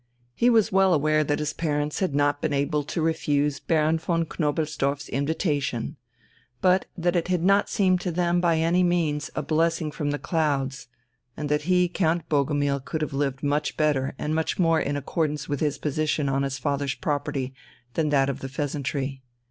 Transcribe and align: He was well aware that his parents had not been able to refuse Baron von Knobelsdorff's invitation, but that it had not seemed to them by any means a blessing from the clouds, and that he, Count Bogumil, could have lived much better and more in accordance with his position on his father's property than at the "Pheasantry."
He 0.33 0.49
was 0.49 0.71
well 0.71 0.95
aware 0.95 1.23
that 1.23 1.37
his 1.37 1.53
parents 1.53 1.99
had 1.99 2.15
not 2.15 2.41
been 2.41 2.53
able 2.53 2.83
to 2.85 3.03
refuse 3.03 3.59
Baron 3.59 3.99
von 3.99 4.25
Knobelsdorff's 4.25 5.07
invitation, 5.09 5.95
but 6.59 6.87
that 6.97 7.15
it 7.15 7.27
had 7.27 7.43
not 7.43 7.69
seemed 7.69 8.01
to 8.01 8.11
them 8.11 8.41
by 8.41 8.57
any 8.57 8.81
means 8.81 9.29
a 9.35 9.43
blessing 9.43 9.91
from 9.91 10.09
the 10.09 10.17
clouds, 10.17 10.87
and 11.37 11.49
that 11.49 11.65
he, 11.69 11.87
Count 11.87 12.27
Bogumil, 12.29 12.79
could 12.79 13.01
have 13.03 13.13
lived 13.13 13.43
much 13.43 13.77
better 13.77 14.15
and 14.17 14.33
more 14.57 14.79
in 14.79 14.97
accordance 14.97 15.47
with 15.47 15.59
his 15.59 15.77
position 15.77 16.27
on 16.27 16.41
his 16.41 16.57
father's 16.57 16.95
property 16.95 17.53
than 17.93 18.11
at 18.11 18.39
the 18.39 18.49
"Pheasantry." 18.49 19.21